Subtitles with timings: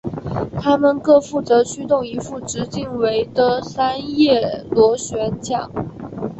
[0.59, 5.69] 它们各负责驱动一副直径为的三叶螺旋桨。